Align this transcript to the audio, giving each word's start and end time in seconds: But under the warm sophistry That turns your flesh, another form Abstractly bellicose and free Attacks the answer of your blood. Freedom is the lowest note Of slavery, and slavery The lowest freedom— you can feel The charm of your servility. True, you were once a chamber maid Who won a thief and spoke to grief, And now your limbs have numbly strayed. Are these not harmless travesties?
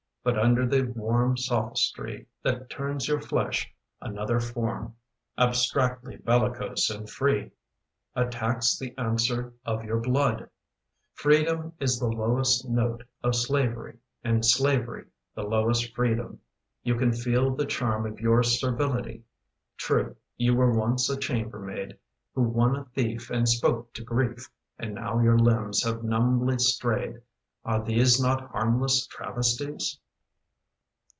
But 0.23 0.37
under 0.37 0.67
the 0.67 0.83
warm 0.83 1.35
sophistry 1.35 2.27
That 2.43 2.69
turns 2.69 3.07
your 3.07 3.19
flesh, 3.19 3.73
another 3.99 4.39
form 4.39 4.95
Abstractly 5.35 6.17
bellicose 6.17 6.91
and 6.91 7.09
free 7.09 7.49
Attacks 8.15 8.77
the 8.77 8.95
answer 8.99 9.55
of 9.65 9.83
your 9.83 9.99
blood. 9.99 10.47
Freedom 11.15 11.73
is 11.79 11.97
the 11.97 12.05
lowest 12.05 12.69
note 12.69 13.03
Of 13.23 13.33
slavery, 13.35 13.97
and 14.23 14.45
slavery 14.45 15.07
The 15.33 15.41
lowest 15.41 15.91
freedom— 15.95 16.39
you 16.83 16.93
can 16.97 17.13
feel 17.13 17.55
The 17.55 17.65
charm 17.65 18.05
of 18.05 18.19
your 18.19 18.43
servility. 18.43 19.23
True, 19.75 20.15
you 20.37 20.53
were 20.53 20.71
once 20.77 21.09
a 21.09 21.17
chamber 21.17 21.57
maid 21.57 21.97
Who 22.35 22.43
won 22.43 22.75
a 22.75 22.85
thief 22.85 23.31
and 23.31 23.49
spoke 23.49 23.91
to 23.93 24.03
grief, 24.03 24.51
And 24.77 24.93
now 24.93 25.19
your 25.19 25.39
limbs 25.39 25.81
have 25.81 26.03
numbly 26.03 26.59
strayed. 26.59 27.23
Are 27.65 27.83
these 27.83 28.21
not 28.21 28.51
harmless 28.51 29.07
travesties? 29.07 29.97